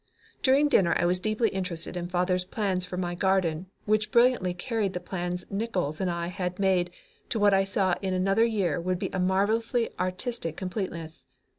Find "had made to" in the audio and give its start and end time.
6.25-7.37